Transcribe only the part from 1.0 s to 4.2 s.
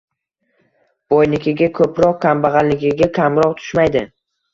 Boynikiga ko‘proq, kambag‘alnikiga kamroq tushmaydi.